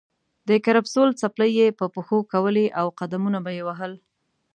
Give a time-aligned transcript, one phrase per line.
[0.47, 3.93] د کرپسول څپلۍ یې په پښو کولې او قدمونه به یې وهل.